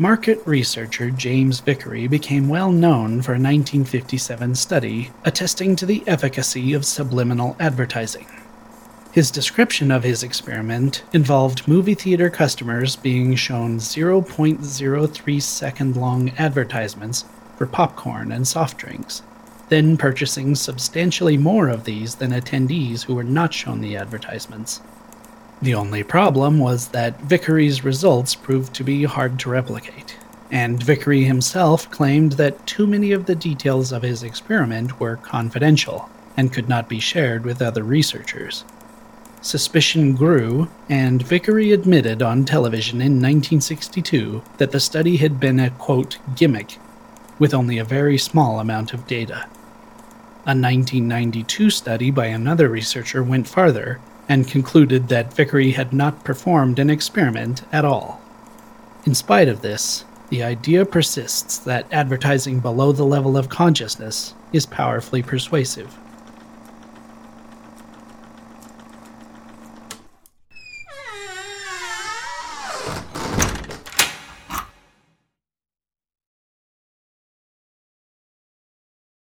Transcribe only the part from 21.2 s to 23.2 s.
more of these than attendees who